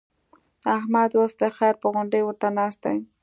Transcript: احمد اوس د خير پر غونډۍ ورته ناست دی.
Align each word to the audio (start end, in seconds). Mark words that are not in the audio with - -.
احمد 0.75 1.09
اوس 1.19 1.31
د 1.41 1.43
خير 1.57 1.73
پر 1.81 1.87
غونډۍ 1.93 2.21
ورته 2.23 2.47
ناست 2.57 2.79
دی. 2.85 2.97